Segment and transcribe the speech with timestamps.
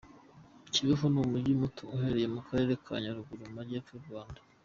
[0.71, 4.39] Kibeho ni umujyi muto uherereye mu karere ka Nyaruguru mu majyepfo y’u Rwanda.